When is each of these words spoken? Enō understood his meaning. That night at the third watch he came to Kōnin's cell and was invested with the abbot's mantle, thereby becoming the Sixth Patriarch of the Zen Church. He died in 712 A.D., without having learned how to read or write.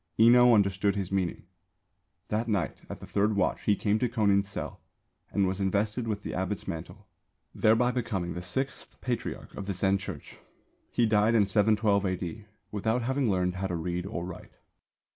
Enō 0.17 0.55
understood 0.55 0.95
his 0.95 1.11
meaning. 1.11 1.43
That 2.29 2.47
night 2.47 2.81
at 2.89 2.99
the 2.99 3.05
third 3.05 3.35
watch 3.35 3.61
he 3.65 3.75
came 3.75 3.99
to 3.99 4.09
Kōnin's 4.09 4.47
cell 4.49 4.81
and 5.29 5.45
was 5.47 5.59
invested 5.59 6.07
with 6.07 6.23
the 6.23 6.33
abbot's 6.33 6.67
mantle, 6.67 7.07
thereby 7.53 7.91
becoming 7.91 8.33
the 8.33 8.41
Sixth 8.41 8.99
Patriarch 8.99 9.53
of 9.53 9.67
the 9.67 9.73
Zen 9.73 9.99
Church. 9.99 10.39
He 10.89 11.05
died 11.05 11.35
in 11.35 11.45
712 11.45 12.03
A.D., 12.03 12.45
without 12.71 13.03
having 13.03 13.29
learned 13.29 13.57
how 13.57 13.67
to 13.67 13.75
read 13.75 14.07
or 14.07 14.25
write. 14.25 14.53